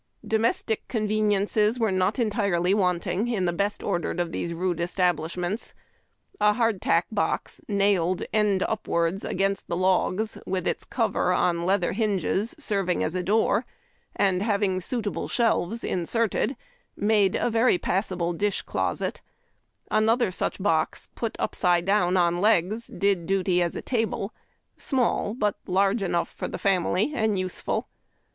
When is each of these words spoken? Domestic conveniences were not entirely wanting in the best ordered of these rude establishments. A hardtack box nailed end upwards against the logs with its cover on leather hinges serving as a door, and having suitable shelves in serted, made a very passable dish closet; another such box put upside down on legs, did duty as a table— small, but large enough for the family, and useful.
Domestic 0.25 0.87
conveniences 0.87 1.77
were 1.77 1.91
not 1.91 2.17
entirely 2.17 2.73
wanting 2.73 3.27
in 3.27 3.45
the 3.45 3.53
best 3.53 3.83
ordered 3.83 4.19
of 4.19 4.31
these 4.31 4.51
rude 4.51 4.79
establishments. 4.81 5.75
A 6.39 6.53
hardtack 6.53 7.05
box 7.11 7.61
nailed 7.67 8.23
end 8.33 8.63
upwards 8.63 9.23
against 9.23 9.67
the 9.67 9.77
logs 9.77 10.39
with 10.47 10.65
its 10.65 10.85
cover 10.85 11.31
on 11.31 11.67
leather 11.67 11.91
hinges 11.93 12.55
serving 12.57 13.03
as 13.03 13.13
a 13.13 13.21
door, 13.21 13.63
and 14.15 14.41
having 14.41 14.79
suitable 14.79 15.27
shelves 15.27 15.83
in 15.83 16.05
serted, 16.05 16.55
made 16.95 17.35
a 17.35 17.51
very 17.51 17.77
passable 17.77 18.33
dish 18.33 18.63
closet; 18.63 19.21
another 19.91 20.31
such 20.31 20.59
box 20.59 21.09
put 21.13 21.35
upside 21.37 21.85
down 21.85 22.17
on 22.17 22.39
legs, 22.41 22.87
did 22.87 23.27
duty 23.27 23.61
as 23.61 23.75
a 23.75 23.83
table— 23.83 24.33
small, 24.77 25.35
but 25.35 25.57
large 25.67 26.01
enough 26.01 26.29
for 26.33 26.47
the 26.47 26.57
family, 26.57 27.11
and 27.13 27.37
useful. 27.37 27.87